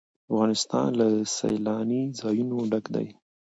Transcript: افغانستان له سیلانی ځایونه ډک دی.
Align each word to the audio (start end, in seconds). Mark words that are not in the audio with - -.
افغانستان 0.31 0.87
له 0.99 1.07
سیلانی 1.37 2.01
ځایونه 2.19 2.55
ډک 2.71 2.85
دی. 2.95 3.07